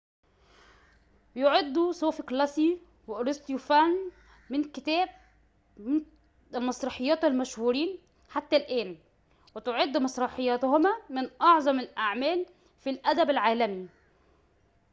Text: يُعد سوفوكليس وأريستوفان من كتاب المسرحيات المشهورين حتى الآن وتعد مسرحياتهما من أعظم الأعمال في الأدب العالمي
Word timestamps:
يُعد 1.35 1.77
سوفوكليس 1.91 2.61
وأريستوفان 3.07 4.11
من 4.49 4.63
كتاب 4.71 5.09
المسرحيات 6.55 7.23
المشهورين 7.23 7.99
حتى 8.29 8.55
الآن 8.55 8.95
وتعد 9.55 9.97
مسرحياتهما 9.97 10.89
من 11.09 11.29
أعظم 11.41 11.79
الأعمال 11.79 12.45
في 12.79 12.89
الأدب 12.89 13.29
العالمي 13.29 13.87